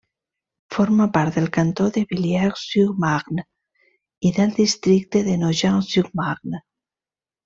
Forma 0.75 1.05
part 1.17 1.35
del 1.39 1.49
cantó 1.57 1.89
de 1.97 2.03
Villiers-sur-Marne 2.13 3.45
i 4.31 4.35
del 4.39 4.55
districte 4.61 5.23
de 5.29 5.37
Nogent-sur-Marne. 5.43 6.63